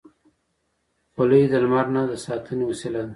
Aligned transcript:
خولۍ 1.13 1.43
د 1.51 1.53
لمر 1.63 1.85
نه 1.95 2.01
د 2.11 2.13
ساتنې 2.25 2.63
وسیله 2.71 3.01
ده. 3.07 3.09